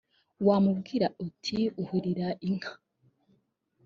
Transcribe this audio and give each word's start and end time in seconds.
wamubwira 0.47 1.07
uti 1.25 1.57
ahirira 1.81 2.27
inka 2.47 2.71